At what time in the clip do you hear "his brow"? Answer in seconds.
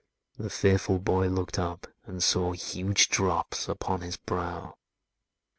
4.01-4.75